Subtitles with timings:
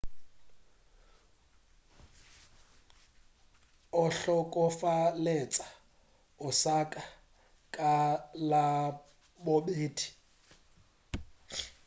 [4.01, 5.65] o hlokofaletše
[6.47, 7.01] osaka
[7.75, 7.93] ka
[8.49, 10.05] labobedi